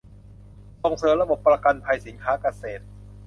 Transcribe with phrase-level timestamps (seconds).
[0.83, 2.83] ส่งเสริมระบบประกันภัยสินค้าเกษตร